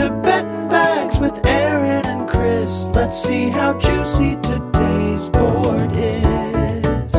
[0.00, 2.86] to Betting Bags with Aaron and Chris.
[2.86, 7.14] Let's see how juicy today's board is.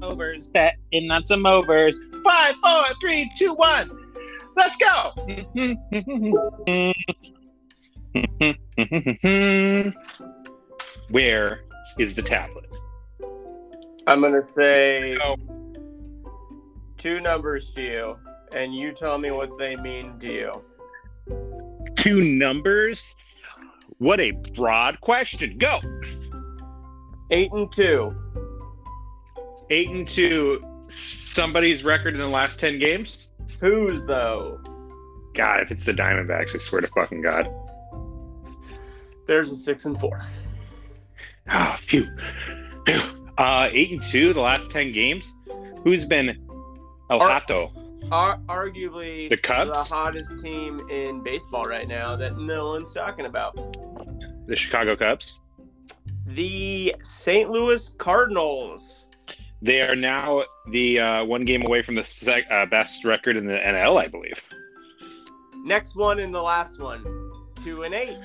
[0.00, 1.98] overs, betting on some overs.
[2.22, 3.90] Five, four, three, two, one.
[4.54, 5.12] Let's go.
[11.12, 11.60] Where
[11.98, 12.64] is the tablet?
[14.06, 15.36] I'm gonna say Oh.
[16.96, 18.16] two numbers to you,
[18.54, 20.52] and you tell me what they mean to you.
[21.96, 23.14] Two numbers?
[23.98, 25.58] What a broad question.
[25.58, 25.80] Go.
[27.30, 28.14] Eight and two.
[29.68, 30.62] Eight and two.
[30.88, 33.26] Somebody's record in the last 10 games?
[33.60, 34.60] Whose though?
[35.34, 37.48] God, if it's the Diamondbacks, I swear to fucking God.
[39.26, 40.24] There's a six and four.
[41.48, 42.06] Ah, phew.
[42.86, 43.00] Phew.
[43.38, 45.34] Uh, eight and two the last 10 games.
[45.84, 46.38] Who's been
[47.10, 47.72] El Ar- Hato?
[48.10, 49.70] Ar- arguably The Cubs?
[49.70, 53.54] the hottest team in baseball right now that no one's talking about.
[54.46, 55.38] The Chicago Cubs?
[56.26, 57.50] The St.
[57.50, 59.06] Louis Cardinals.
[59.60, 63.46] They are now the uh, one game away from the sec- uh, best record in
[63.46, 64.40] the NL, I believe.
[65.64, 67.04] Next one and the last one.
[67.64, 68.18] Two and eight.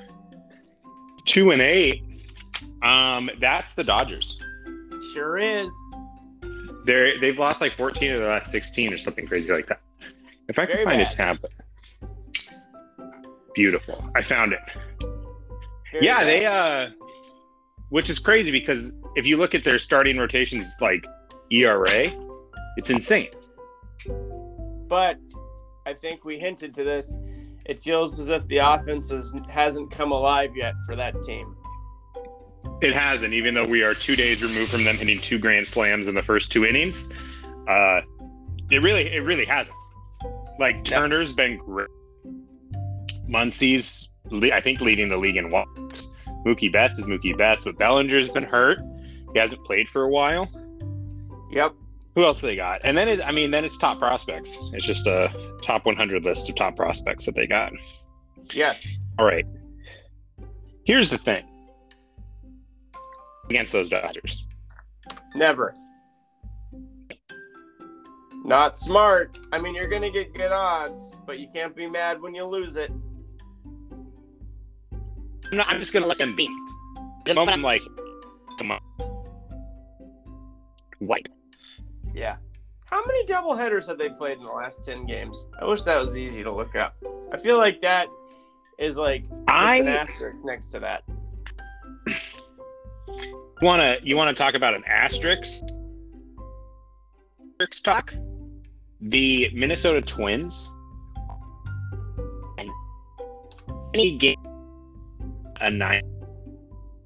[1.25, 2.03] Two and eight.
[2.83, 4.41] Um, that's the Dodgers.
[5.13, 5.69] Sure is.
[6.85, 9.81] They're they've lost like 14 of the last 16 or something crazy like that.
[10.47, 11.13] If I can find bad.
[11.13, 11.45] a tab,
[13.53, 14.09] beautiful.
[14.15, 14.59] I found it.
[15.91, 16.27] Very yeah, bad.
[16.27, 16.89] they uh,
[17.89, 21.03] which is crazy because if you look at their starting rotations, like
[21.51, 22.11] ERA,
[22.77, 23.29] it's insane.
[24.87, 25.17] But
[25.85, 27.17] I think we hinted to this.
[27.65, 31.56] It feels as if the offense is, hasn't come alive yet for that team.
[32.81, 36.07] It hasn't, even though we are two days removed from them hitting two grand slams
[36.07, 37.07] in the first two innings.
[37.67, 38.01] Uh,
[38.69, 39.75] it really, it really hasn't.
[40.59, 41.89] Like Turner's been great.
[43.27, 46.07] Muncy's, I think, leading the league in walks.
[46.45, 48.79] Mookie Betts is Mookie Betts, but Bellinger's been hurt.
[49.33, 50.47] He hasn't played for a while.
[51.51, 51.73] Yep.
[52.15, 52.81] Who else they got?
[52.83, 54.57] And then it, I mean, then it's top prospects.
[54.73, 55.31] It's just a
[55.61, 57.73] top 100 list of top prospects that they got.
[58.51, 58.99] Yes.
[59.19, 59.45] All right.
[60.85, 61.45] Here's the thing
[63.49, 64.45] against those Dodgers.
[65.35, 65.73] Never.
[68.43, 69.37] Not smart.
[69.51, 72.45] I mean, you're going to get good odds, but you can't be mad when you
[72.45, 72.91] lose it.
[75.51, 76.49] I'm, not, I'm just gonna let them beat.
[77.25, 77.81] The moment I'm like,
[78.59, 78.79] come on,
[80.99, 81.29] white.
[82.13, 82.37] Yeah.
[82.85, 85.45] How many doubleheaders have they played in the last 10 games?
[85.61, 86.95] I wish that was easy to look up.
[87.31, 88.07] I feel like that
[88.79, 91.03] is like it's an asterisk next to that.
[93.61, 95.63] wanna you wanna talk about an asterisk?
[97.59, 98.13] Asterisk talk.
[99.01, 100.71] The Minnesota Twins.
[103.93, 104.37] Any game
[105.61, 106.03] a nine,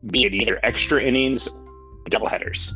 [0.08, 2.72] be it either extra innings, or doubleheaders.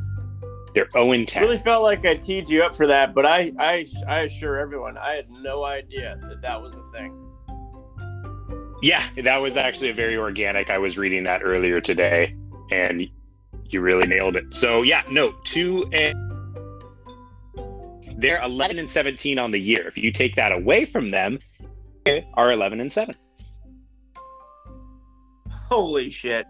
[0.73, 1.41] They're 0 and 10.
[1.41, 4.97] Really felt like I teed you up for that, but I, I, I assure everyone,
[4.97, 7.21] I had no idea that that was a thing.
[8.81, 10.69] Yeah, that was actually a very organic.
[10.69, 12.35] I was reading that earlier today,
[12.71, 13.07] and
[13.73, 14.53] you really nailed it.
[14.53, 16.17] So yeah, no, two and
[18.17, 19.87] they're eleven and seventeen on the year.
[19.87, 21.39] If you take that away from them,
[22.05, 23.15] they are eleven and seven.
[25.49, 26.45] Holy shit.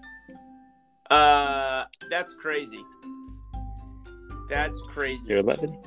[1.10, 2.84] Uh, that's crazy.
[4.50, 5.22] That's crazy.
[5.28, 5.78] They're eleven.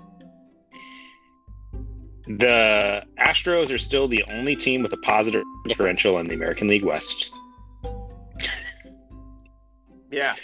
[2.26, 6.84] The Astros are still the only team with a positive differential in the American League
[6.84, 7.32] West.
[10.10, 10.34] Yeah.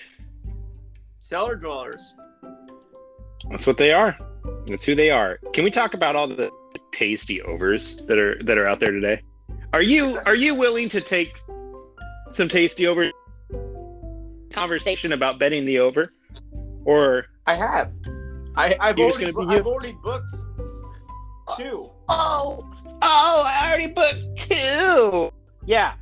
[1.24, 2.12] Cellar dwellers.
[3.50, 4.14] That's what they are.
[4.66, 5.38] That's who they are.
[5.54, 6.50] Can we talk about all the
[6.92, 9.22] tasty overs that are that are out there today?
[9.72, 11.40] Are you are you willing to take
[12.30, 13.10] some tasty over
[14.52, 16.12] conversation about betting the over?
[16.84, 17.90] Or I have.
[18.54, 19.58] I, I've You're already, gonna bu- be you?
[19.60, 20.30] I've already booked
[21.56, 21.90] two.
[22.10, 22.70] oh
[23.00, 25.32] oh I already booked two.
[25.64, 25.94] Yeah.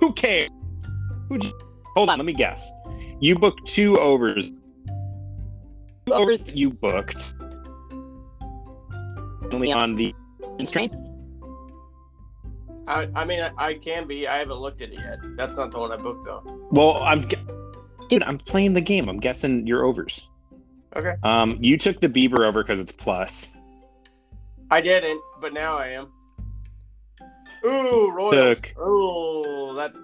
[0.00, 0.50] Who cares?
[1.28, 1.38] Who
[1.94, 2.68] hold on, let me guess.
[3.24, 4.50] You booked two overs.
[6.04, 7.34] Two overs that you booked
[9.50, 10.14] only on the
[10.64, 10.90] stream.
[12.86, 14.28] I, I mean, I, I can be.
[14.28, 15.20] I haven't looked at it yet.
[15.38, 16.42] That's not the one I booked, though.
[16.70, 17.26] Well, I'm,
[18.10, 18.22] dude.
[18.24, 19.08] I'm playing the game.
[19.08, 20.28] I'm guessing your overs.
[20.94, 21.14] Okay.
[21.22, 23.48] Um, you took the Bieber over because it's plus.
[24.70, 26.12] I didn't, but now I am.
[27.64, 28.60] Ooh, Royals.
[28.60, 29.94] Took- Ooh, that.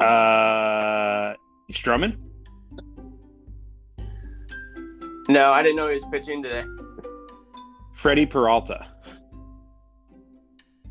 [0.00, 1.34] Uh,
[1.72, 2.16] Stroman.
[5.28, 6.64] No, I didn't know he was pitching today.
[7.94, 8.86] Freddie Peralta.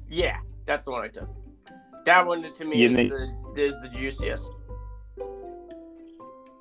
[0.10, 1.30] Yeah, that's the one I took.
[2.06, 4.52] That one to me is, think- the, is the juiciest.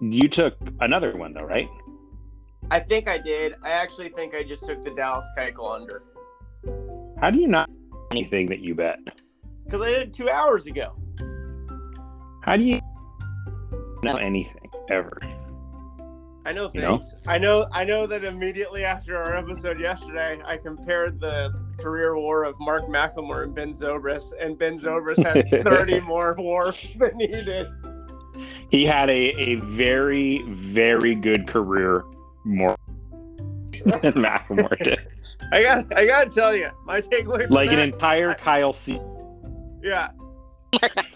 [0.00, 1.69] You took another one though, right?
[2.70, 3.55] I think I did.
[3.62, 6.02] I actually think I just took the Dallas Keuchel under
[7.20, 7.70] How do you not
[8.11, 8.99] anything that you bet?
[9.64, 10.94] because I did two hours ago.
[12.44, 12.81] How do you
[14.02, 15.19] know anything ever?
[16.46, 16.99] I know You know?
[16.99, 17.14] things.
[17.26, 17.67] I know.
[17.73, 22.82] I know that immediately after our episode yesterday, I compared the career WAR of Mark
[22.82, 27.67] McLemore and Ben Zobrist, and Ben Zobrist had 30 more WAR than he did.
[28.69, 32.05] He had a, a very, very good career
[32.44, 32.76] more
[33.73, 34.99] than Macklemore did.
[35.52, 35.96] I got.
[35.96, 37.44] I got to tell you, my takeaway.
[37.46, 39.00] From Like an that, entire Kyle C.
[39.82, 40.11] Yeah.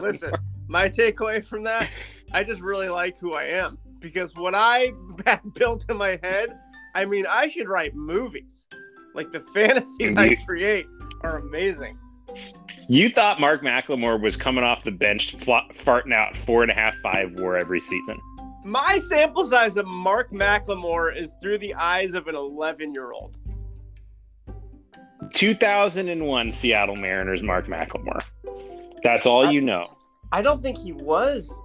[0.01, 0.31] Listen,
[0.69, 1.89] my takeaway from that,
[2.33, 4.93] I just really like who I am because what I
[5.55, 6.59] built in my head,
[6.95, 8.69] I mean, I should write movies.
[9.15, 10.87] Like the fantasies I create
[11.23, 11.99] are amazing.
[12.89, 16.75] You thought Mark McLemore was coming off the bench, fla- farting out four and a
[16.75, 18.19] half, five WAR every season.
[18.65, 23.39] My sample size of Mark McLemore is through the eyes of an 11 year old.
[25.33, 28.23] 2001 Seattle Mariners, Mark McLemore.
[29.03, 29.85] That's all you know.
[30.33, 31.59] I don't think he was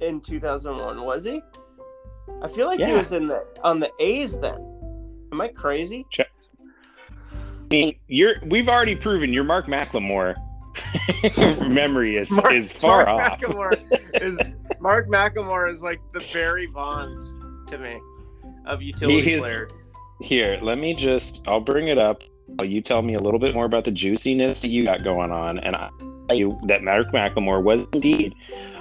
[0.00, 1.40] in 2001, was he?
[2.42, 4.58] I feel like he was in the on the A's then.
[5.32, 6.06] Am I crazy?
[6.18, 6.24] I
[7.70, 10.34] mean, you're we've already proven your Mark McLemore
[11.68, 13.72] memory is Mark, is far Mark off.
[14.14, 14.38] Is
[14.80, 17.34] Mark McLemore is like the Barry Bonds
[17.70, 17.98] to me
[18.66, 19.72] of utility He is- players.
[20.22, 22.22] Here, let me just I'll bring it up.
[22.62, 25.58] You tell me a little bit more about the juiciness that you got going on,
[25.58, 25.90] and I
[26.34, 28.34] you that Mark McLemore was indeed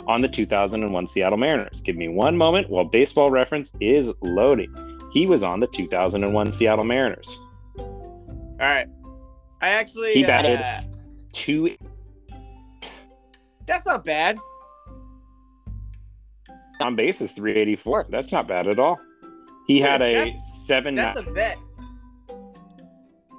[0.07, 1.81] on the 2001 Seattle Mariners.
[1.81, 4.73] Give me one moment while Baseball Reference is loading.
[5.11, 7.39] He was on the 2001 Seattle Mariners.
[7.77, 8.87] All right,
[9.61, 10.59] I actually He batted.
[10.59, 10.81] uh,
[11.33, 11.75] Two
[13.65, 14.37] that's not bad.
[16.81, 18.05] on base is 384.
[18.09, 18.99] That's not bad at all.
[19.67, 20.31] He had a
[20.65, 20.95] seven.
[20.95, 21.57] That's a vet.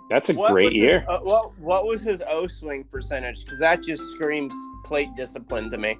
[0.08, 1.05] That's a What great was his- year.
[1.08, 3.44] uh, what what was his O swing percentage?
[3.44, 4.55] Because that just screams
[4.85, 5.99] plate discipline to me.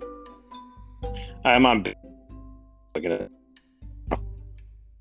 [1.45, 1.85] I'm on.
[2.95, 3.33] Looking at it.
[4.13, 4.19] All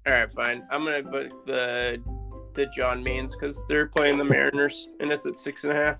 [0.07, 0.65] right, fine.
[0.71, 2.01] I'm gonna book the
[2.53, 5.97] the John Means because they're playing the Mariners and it's at six and a half.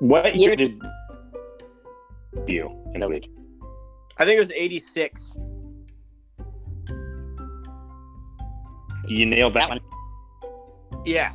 [0.00, 0.80] What year did
[2.46, 3.28] you in the league?
[4.18, 5.36] I think it was 86.
[9.08, 9.80] You nailed that one.
[11.04, 11.32] Yeah.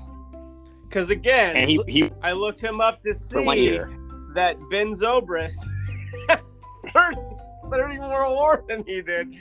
[0.87, 3.79] Because again, And he he I looked him up to see
[4.33, 5.55] that Ben Zobrist
[6.93, 7.17] 30,
[7.69, 9.33] 30 more award than he did.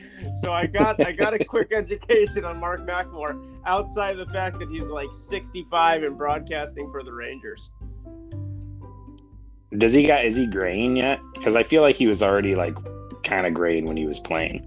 [0.43, 4.71] So I got I got a quick education on Mark McMore outside the fact that
[4.71, 7.71] he's like 65 and broadcasting for the Rangers.
[9.77, 11.21] Does he got is he graying yet?
[11.35, 12.75] Because I feel like he was already like
[13.25, 14.67] kind of graying when he was playing.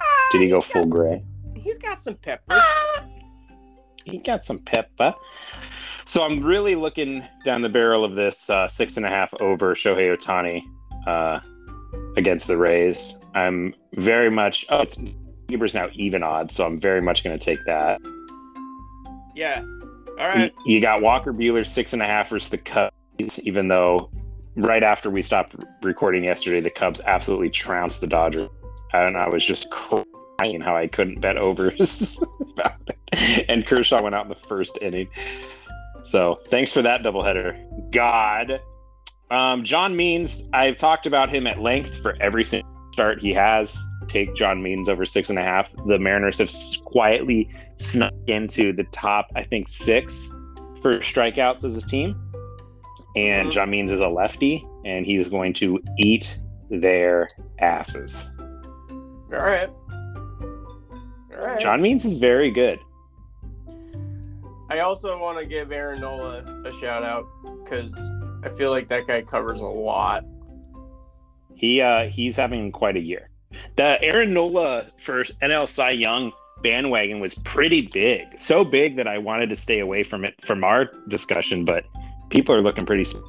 [0.00, 1.22] Ah, did he go full gray?
[1.62, 2.62] He's got some pepper.
[4.04, 5.14] He got some pepper.
[6.04, 9.74] So I'm really looking down the barrel of this uh, six and a half over
[9.74, 10.62] Shohei Ohtani
[11.06, 11.40] uh,
[12.16, 13.14] against the Rays.
[13.34, 14.64] I'm very much.
[14.70, 14.96] Oh, it's
[15.48, 18.00] Bieber's now even odds, so I'm very much going to take that.
[19.34, 19.62] Yeah.
[20.18, 20.52] All right.
[20.64, 24.10] You, you got Walker Buehler six and a half versus the Cubs, even though
[24.56, 28.48] right after we stopped recording yesterday, the Cubs absolutely trounced the Dodgers,
[28.92, 30.04] and I was just crying
[30.38, 32.74] how I couldn't bet overs about
[33.12, 33.44] it.
[33.48, 35.08] And Kershaw went out in the first inning.
[36.02, 38.60] So thanks for that doubleheader, God.
[39.30, 43.76] Um, John Means, I've talked about him at length for every start he has.
[44.06, 45.72] Take John Means over six and a half.
[45.86, 46.52] The Mariners have
[46.84, 50.30] quietly snuck into the top, I think, six
[50.80, 52.16] for strikeouts as a team.
[53.16, 53.52] And Mhm.
[53.52, 56.38] John Means is a lefty, and he's going to eat
[56.70, 57.28] their
[57.58, 58.24] asses.
[59.32, 59.68] All right.
[61.38, 61.60] All right.
[61.60, 62.78] John Means is very good.
[64.70, 67.26] I also want to give Aaron Nola a shout out
[67.64, 67.98] because
[68.42, 70.24] I feel like that guy covers a lot.
[71.54, 73.30] He uh he's having quite a year.
[73.76, 78.26] The Aaron Nola for NL Cy Young bandwagon was pretty big.
[78.38, 81.84] So big that I wanted to stay away from it from our discussion, but
[82.30, 83.24] people are looking pretty sp-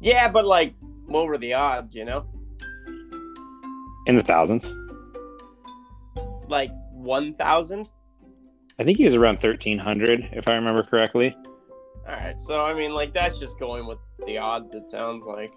[0.00, 0.74] Yeah, but like,
[1.06, 1.94] what were the odds?
[1.94, 2.26] You know,
[4.06, 4.72] in the thousands.
[6.52, 7.88] Like one thousand.
[8.78, 11.36] I think he was around 1300 if I remember correctly.
[12.08, 12.38] All right.
[12.40, 14.74] So I mean, like that's just going with the odds.
[14.74, 15.52] It sounds like.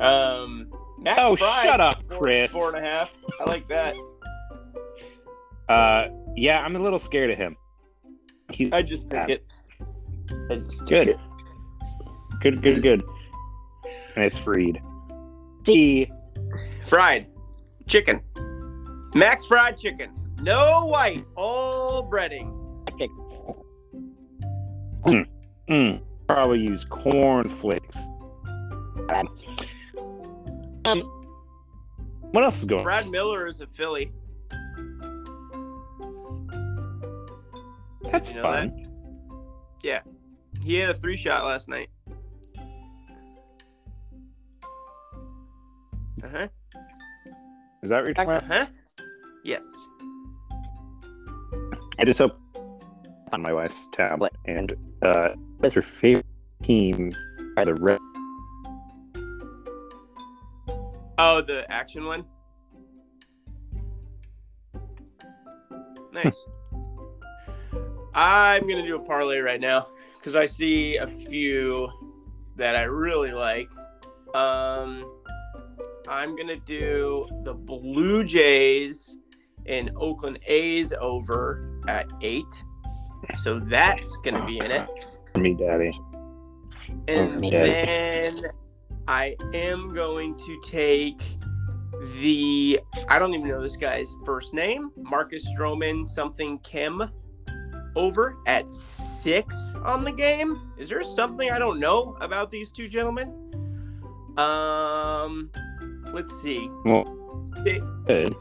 [0.00, 0.72] Um.
[0.98, 2.50] Max Oh, Fried, shut up, four- Chris.
[2.50, 3.10] Four and a half.
[3.40, 3.94] I like that.
[5.68, 7.56] Uh, yeah, I'm a little scared of him.
[8.50, 9.34] He's I just think Yeah.
[9.36, 9.46] it.
[10.50, 11.16] I just good, it.
[12.40, 13.02] good, good, good.
[14.16, 14.82] And it's freed.
[15.64, 16.10] See,
[16.84, 17.28] Fried
[17.86, 18.20] chicken.
[19.14, 20.10] Max fried chicken.
[20.40, 21.24] No white.
[21.36, 22.56] All breading.
[25.68, 27.96] mm, probably use corn flakes.
[30.84, 31.00] Um,
[32.32, 32.80] what else is going?
[32.80, 32.84] on?
[32.84, 34.12] Brad Miller is a Philly.
[38.10, 38.86] That's You know fun.
[40.62, 41.88] He had a three shot last night.
[46.22, 46.48] Uh huh.
[47.82, 48.42] Is that what you're talking Uh about?
[48.44, 48.66] huh.
[49.44, 49.66] Yes.
[51.98, 52.38] I just hope
[53.32, 56.26] on my wife's tablet and uh, what's her favorite
[56.62, 57.12] team?
[57.56, 57.98] Are the Red?
[61.18, 62.24] Oh, the action one.
[66.12, 66.36] Nice.
[68.14, 69.86] I'm gonna do a parlay right now
[70.18, 71.88] because I see a few
[72.56, 73.70] that I really like.
[74.34, 75.04] Um,
[76.08, 79.16] I'm gonna do the Blue Jays
[79.70, 82.64] and Oakland A's over at eight.
[83.38, 84.88] So that's gonna be in it.
[85.36, 85.92] me, Daddy.
[87.08, 87.82] And Okay.
[87.84, 88.50] then
[89.06, 91.22] I am going to take
[92.20, 97.02] the I don't even know this guy's first name, Marcus Stroman something Kim
[97.96, 100.72] over at six on the game.
[100.78, 103.28] Is there something I don't know about these two gentlemen?
[104.36, 105.50] Um
[106.12, 106.68] let's see.
[108.06, 108.34] Good.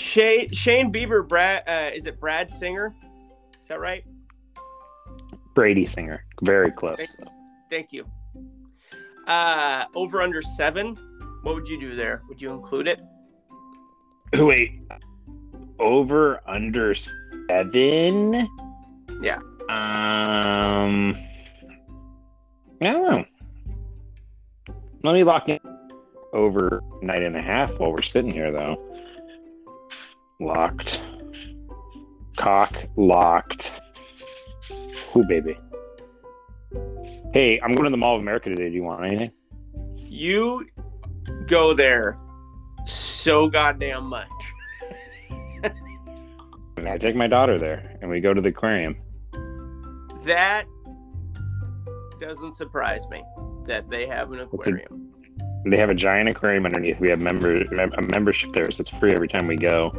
[0.00, 2.94] Shane Shane Bieber Brad uh, is it Brad Singer?
[3.60, 4.02] Is that right?
[5.54, 7.14] Brady Singer, very close.
[7.68, 8.06] Thank you.
[9.26, 10.96] Uh, over under seven.
[11.42, 12.22] What would you do there?
[12.28, 13.00] Would you include it?
[14.34, 14.80] Wait,
[15.78, 18.48] over under seven?
[19.20, 19.38] Yeah.
[19.68, 21.16] Um,
[22.80, 23.24] I don't know.
[25.04, 25.60] Let me lock in
[26.32, 28.76] over night and a half while we're sitting here, though.
[30.40, 31.02] Locked.
[32.36, 33.80] Cock locked.
[35.12, 35.58] Who, baby?
[37.34, 38.70] Hey, I'm going to the Mall of America today.
[38.70, 39.30] Do you want anything?
[39.96, 40.66] You
[41.46, 42.18] go there
[42.86, 44.28] so goddamn much.
[46.78, 48.96] I take my daughter there, and we go to the aquarium.
[50.24, 50.64] That
[52.18, 53.22] doesn't surprise me
[53.66, 55.12] that they have an a- aquarium.
[55.66, 56.98] They have a giant aquarium underneath.
[56.98, 59.92] We have member a membership there, so it's free every time we go.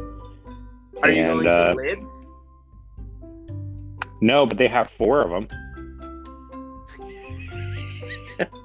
[1.02, 2.26] Are you going uh, to lids?
[4.20, 5.48] No, but they have four of them.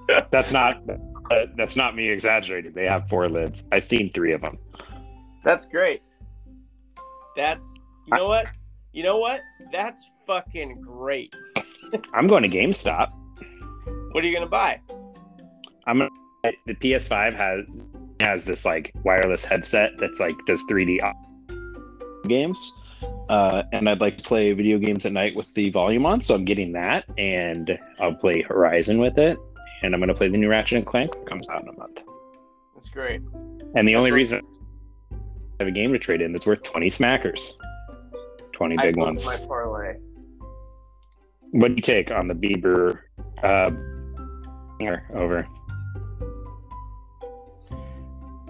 [0.31, 0.81] That's not
[1.29, 2.71] uh, that's not me exaggerating.
[2.71, 3.63] They have four lids.
[3.71, 4.57] I've seen three of them.
[5.43, 6.01] That's great.
[7.35, 7.73] That's
[8.07, 8.47] you know what?
[8.93, 9.41] You know what?
[9.71, 11.35] That's fucking great.
[12.13, 13.11] I'm going to GameStop.
[14.11, 14.79] What are you gonna buy?
[15.85, 16.09] I'm gonna,
[16.65, 17.87] the PS5 has
[18.19, 20.99] has this like wireless headset that's like does 3D
[22.27, 22.73] games.
[23.29, 26.33] Uh, and I'd like to play video games at night with the volume on, so
[26.33, 29.37] I'm getting that, and I'll play Horizon with it,
[29.83, 32.01] and I'm gonna play the new Ratchet and Clank that comes out in a month.
[32.73, 33.21] That's great.
[33.75, 34.41] And the only That's reason
[35.11, 35.15] I
[35.59, 37.53] have a game to trade in that's worth 20 smackers,
[38.53, 39.25] 20 big ones.
[39.25, 39.97] My parlay.
[41.51, 42.99] What do you take on the Bieber?
[43.43, 43.71] Uh,
[44.79, 45.47] here over.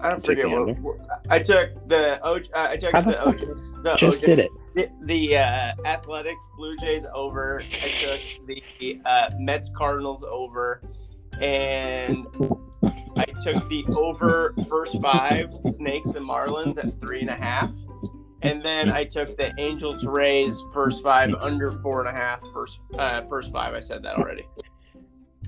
[0.00, 2.36] I don't forget what, what- I took the O.
[2.36, 2.40] Uh,
[2.70, 3.82] I took How the the fuck- OJs.
[3.82, 4.50] The Just OJs did it.
[4.74, 7.60] The, the uh, Athletics Blue Jays over.
[7.60, 10.82] I took the uh, Mets Cardinals over,
[11.40, 12.26] and
[13.16, 17.72] I took the over first five Snakes and Marlins at three and a half,
[18.42, 22.40] and then I took the Angels Rays first five under four and a half.
[22.52, 23.74] First uh, first five.
[23.74, 24.46] I said that already.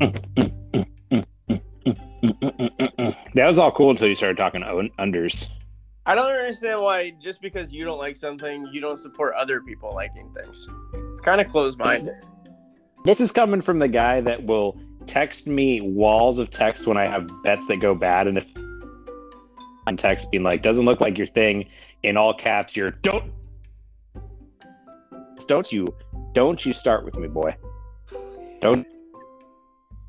[3.34, 4.62] That was all cool until you started talking
[4.99, 5.49] unders.
[6.06, 9.94] I don't understand why just because you don't like something, you don't support other people
[9.94, 10.68] liking things.
[11.12, 12.14] It's kind of closed minded.
[13.04, 17.06] This is coming from the guy that will text me walls of text when I
[17.06, 18.46] have bets that go bad, and if
[19.87, 21.66] on text being like, "Doesn't look like your thing,"
[22.02, 23.32] in all caps, you're don't,
[25.46, 25.87] don't you,
[26.32, 27.54] don't you start with me, boy.
[28.60, 28.87] Don't.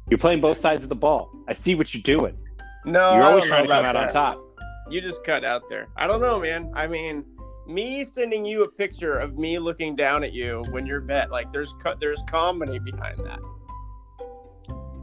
[0.10, 1.32] You're playing both sides of the ball.
[1.48, 2.38] I see what you're doing.
[2.86, 4.42] No, You're always trying to come out about on top.
[4.90, 5.88] You just cut out there.
[5.96, 6.72] I don't know, man.
[6.76, 7.26] I mean,
[7.68, 11.52] me sending you a picture of me looking down at you when you're bet like
[11.54, 13.40] there's co- there's comedy behind that.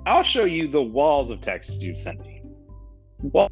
[0.07, 2.43] I'll show you the walls of text you've sent me.
[3.21, 3.51] Walls.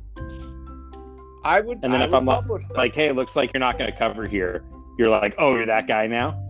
[1.44, 1.78] I would.
[1.82, 3.96] And then I if I'm like- Like, hey, it looks like you're not going to
[3.96, 4.64] cover here.
[4.98, 6.42] You're like, oh, you're that guy now.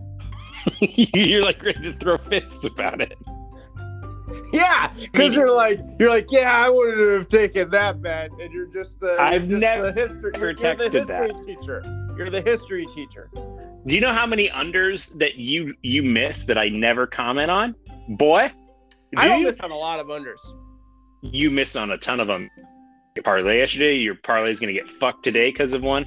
[0.79, 3.17] you're like ready to throw fists about it.
[4.53, 8.67] yeah, because you're like you're like yeah, I wouldn't have taken that bet, and you're
[8.67, 11.43] just the I've just never the history you're, you're the history that.
[11.45, 12.13] teacher.
[12.17, 13.29] You're the history teacher.
[13.85, 17.75] Do you know how many unders that you you miss that I never comment on?
[18.09, 18.51] Boy,
[19.11, 19.45] do I don't you?
[19.45, 20.39] miss on a lot of unders.
[21.21, 22.49] you miss on a ton of them.
[23.15, 26.05] Your parlay yesterday, your parlay is going to get fucked today because of one.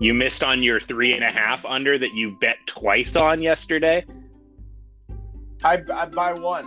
[0.00, 4.04] You missed on your three and a half under that you bet twice on yesterday.
[5.62, 6.64] I, I buy one.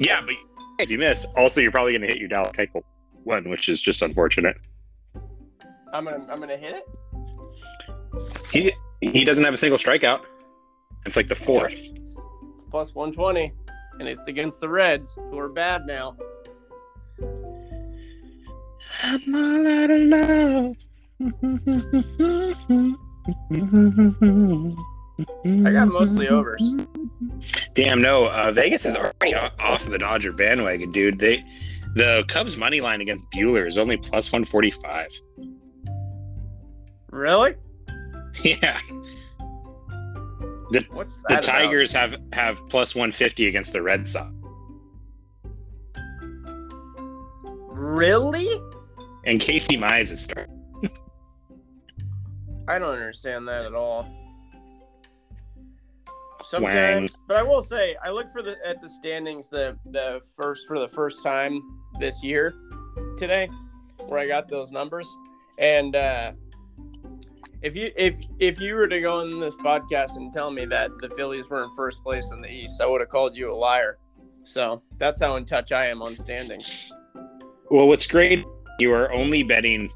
[0.00, 0.34] Yeah, but
[0.78, 2.82] if you miss, also you're probably going to hit your Dallas Keuchel
[3.24, 4.56] one, which is just unfortunate.
[5.92, 6.84] I'm gonna I'm gonna hit it.
[8.52, 10.20] He he doesn't have a single strikeout.
[11.04, 11.74] It's like the fourth.
[11.74, 13.52] It's plus 120,
[14.00, 16.16] and it's against the Reds, who are bad now.
[19.02, 20.76] I'm all out of love.
[25.66, 26.62] I got mostly overs.
[27.76, 28.26] Damn, no.
[28.26, 31.18] Uh, Vegas is already off the Dodger bandwagon, dude.
[31.18, 31.44] They
[31.94, 35.10] the Cubs money line against Buehler is only plus one forty five.
[37.12, 37.54] Really?
[38.42, 38.78] Yeah,
[40.90, 41.42] What's the that about?
[41.44, 44.30] Tigers have have plus one fifty against the Red Sox,
[47.70, 48.48] Really?
[49.24, 50.52] and Casey Mize is starting.
[52.68, 54.06] I don't understand that at all.
[56.48, 60.68] Sometimes, but I will say, I looked for the at the standings the the first
[60.68, 61.60] for the first time
[61.98, 62.54] this year
[63.18, 63.48] today,
[64.06, 65.08] where I got those numbers,
[65.58, 66.32] and uh,
[67.62, 70.90] if you if if you were to go on this podcast and tell me that
[71.00, 73.56] the Phillies were in first place in the East, I would have called you a
[73.56, 73.98] liar.
[74.44, 76.92] So that's how in touch I am on standings.
[77.72, 78.44] Well, what's great,
[78.78, 79.90] you are only betting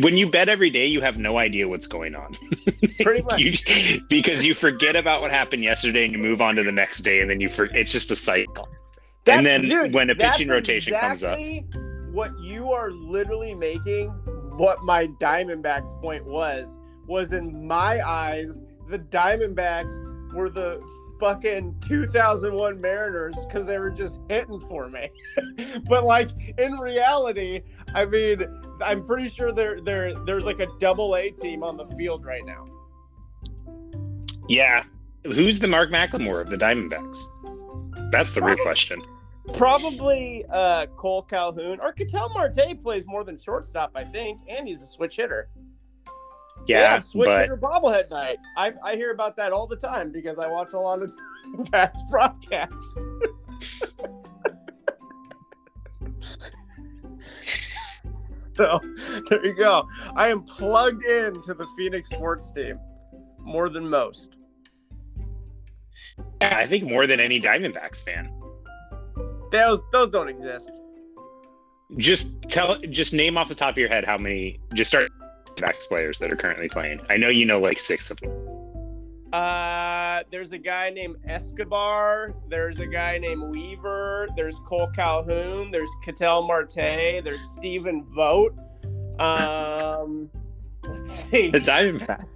[0.00, 0.86] when you bet every day.
[0.86, 2.36] You have no idea what's going on.
[3.00, 3.40] Pretty much.
[3.40, 7.00] you, because you forget about what happened yesterday and you move on to the next
[7.00, 8.68] day, and then you for it's just a cycle.
[9.26, 11.38] And then when a pitching that's rotation comes up.
[12.12, 14.10] What you are literally making,
[14.56, 18.58] what my Diamondbacks point was, was in my eyes,
[18.90, 20.82] the Diamondbacks were the
[21.22, 25.08] fucking 2001 Mariners because they were just hitting for me.
[25.88, 27.62] but like in reality,
[27.94, 28.42] I mean,
[28.84, 32.44] I'm pretty sure there there there's like a double A team on the field right
[32.44, 32.64] now.
[34.48, 34.82] Yeah,
[35.22, 38.10] who's the Mark McLemore of the Diamondbacks?
[38.10, 39.00] That's the real question.
[39.54, 44.82] Probably uh, Cole Calhoun or Ketel Marte plays more than shortstop, I think, and he's
[44.82, 45.48] a switch hitter.
[46.66, 48.38] Yeah, have switch but hitter bobblehead night.
[48.56, 51.12] I, I hear about that all the time because I watch a lot of
[51.72, 52.76] past broadcasts.
[58.56, 58.80] so
[59.28, 59.88] there you go.
[60.14, 62.78] I am plugged into the Phoenix sports team
[63.38, 64.36] more than most.
[66.40, 68.30] yeah, I think more than any Diamondbacks fan.
[69.50, 70.70] Those those don't exist.
[71.98, 74.60] Just tell, just name off the top of your head how many.
[74.72, 75.10] Just start
[75.56, 77.00] Diamondbacks players that are currently playing.
[77.10, 78.30] I know you know like six of them.
[79.32, 82.34] Uh, there's a guy named Escobar.
[82.48, 84.28] There's a guy named Weaver.
[84.36, 85.70] There's Cole Calhoun.
[85.70, 86.74] There's Ketel Marte.
[87.24, 88.60] There's Stephen Vogt.
[89.18, 90.28] Um,
[90.86, 91.50] let's see.
[91.50, 92.26] The Diamondbacks.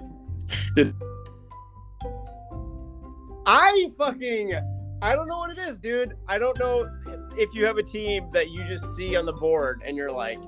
[3.46, 4.55] I fucking
[5.02, 6.14] I don't know what it is, dude.
[6.26, 6.88] I don't know
[7.37, 10.38] if you have a team that you just see on the board and you're like,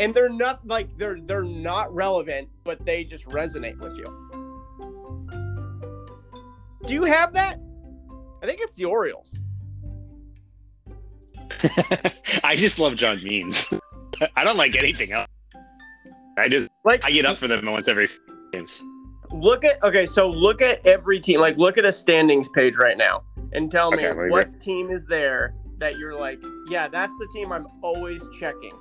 [0.00, 4.04] and they're not like they're they're not relevant, but they just resonate with you.
[6.86, 7.60] Do you have that?
[8.42, 9.38] I think it's the Orioles.
[12.44, 13.72] I just love John Means.
[14.36, 15.28] I don't like anything else.
[16.36, 18.08] I just Like I get up for them once every
[18.52, 18.82] games.
[19.30, 21.40] Look at okay, so look at every team.
[21.40, 25.06] Like look at a standings page right now and tell Okay, me what team is
[25.06, 28.72] there that you're like, yeah, that's the team I'm always checking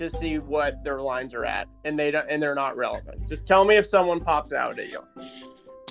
[0.00, 3.28] to see what their lines are at, and they don't and they're not relevant.
[3.28, 5.00] Just tell me if someone pops out at you.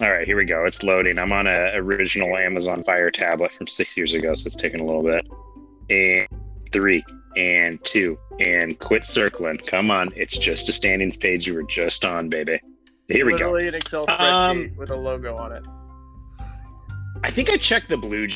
[0.01, 0.65] All right, here we go.
[0.65, 1.17] It's loading.
[1.19, 4.85] I'm on a original Amazon Fire tablet from six years ago, so it's taking a
[4.85, 5.25] little bit.
[5.89, 6.27] And
[6.71, 7.03] three
[7.37, 9.57] and two and quit circling.
[9.57, 12.59] Come on, it's just a standings page you were just on, baby.
[13.07, 13.55] Here we go.
[13.55, 15.65] An Excel spreadsheet Um, with a logo on it.
[17.23, 18.27] I think I checked the blue.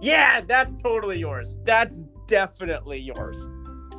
[0.00, 1.58] Yeah, that's totally yours.
[1.64, 3.48] That's definitely yours.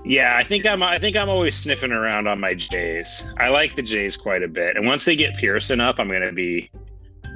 [0.04, 0.82] Yeah, I think I'm.
[0.82, 3.24] I think I'm always sniffing around on my Jays.
[3.40, 6.24] I like the Jays quite a bit, and once they get Pearson up, I'm going
[6.24, 6.72] to be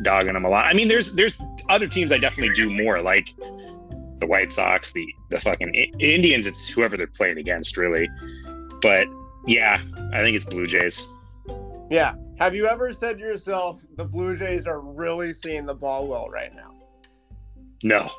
[0.01, 0.65] dogging them a lot.
[0.65, 1.37] I mean, there's there's
[1.69, 6.47] other teams I definitely do more, like the White Sox, the the fucking I- Indians.
[6.47, 8.09] It's whoever they're playing against, really.
[8.81, 9.07] But
[9.45, 9.79] yeah,
[10.13, 11.05] I think it's Blue Jays.
[11.89, 12.15] Yeah.
[12.39, 16.29] Have you ever said to yourself, the Blue Jays are really seeing the ball well
[16.29, 16.71] right now?
[17.83, 18.09] No,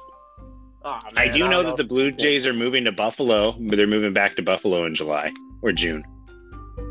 [0.86, 3.76] Aw, I man, do don't know that the Blue Jays are moving to Buffalo, but
[3.76, 6.04] they're moving back to Buffalo in July or June.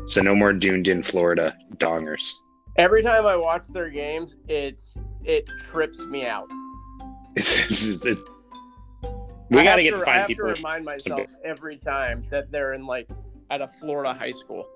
[0.04, 2.30] So no more Dunedin Florida dongers.
[2.76, 6.46] Every time I watch their games, it's it trips me out.
[7.36, 8.22] It's, it's, it's,
[9.50, 10.46] we got to get to I have people.
[10.48, 13.08] to remind myself every time that they're in like
[13.50, 14.66] at a Florida high school.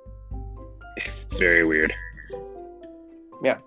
[0.97, 1.93] It's very weird.
[3.43, 3.59] Yeah.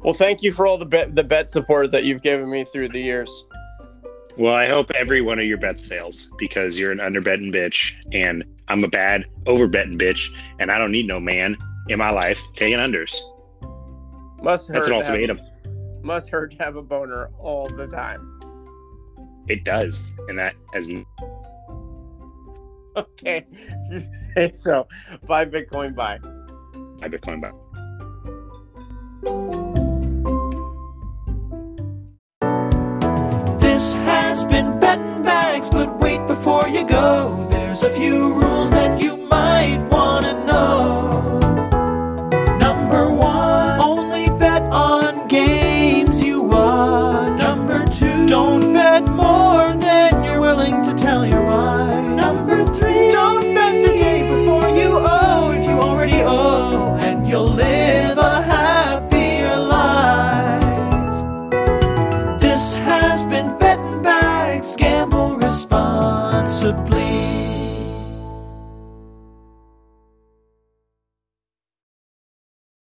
[0.00, 2.88] Well, thank you for all the bet the bet support that you've given me through
[2.88, 3.44] the years.
[4.38, 8.44] Well, I hope every one of your bets fails because you're an underbetting bitch, and
[8.68, 11.56] I'm a bad overbetting bitch, and I don't need no man
[11.88, 13.16] in my life taking unders.
[14.42, 14.74] Must hurt.
[14.74, 15.40] That's an to have- ultimatum.
[16.02, 18.32] must hurt to have a boner all the time.
[19.48, 20.90] It does, and that has
[22.96, 23.46] Okay,
[23.90, 24.00] you
[24.34, 24.86] say so.
[25.26, 25.94] Buy Bitcoin.
[25.94, 26.18] buy.
[27.00, 27.54] my Bitcoin back.
[33.76, 37.46] This has been Betting Bags, but wait before you go.
[37.50, 39.05] There's a few rules that you